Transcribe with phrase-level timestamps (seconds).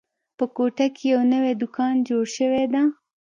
[0.37, 2.81] په کوټه کې یو نوی دوکان جوړ شوی ده